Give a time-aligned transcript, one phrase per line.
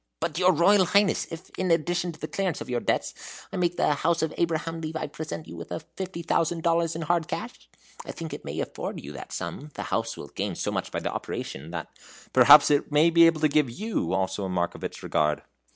[0.19, 3.13] "But, your Royal Highness, if, in addition to the clearance of your debts,
[3.53, 7.27] I make the house of Abraham Levi present you with fifty thousand dollars in hard
[7.27, 7.69] cash?
[8.03, 9.69] I think it may afford you that sum.
[9.75, 11.87] The house will gain so much by the operation, that"
[12.33, 15.43] "Perhaps it may be able to give YOU also a mark of its regard."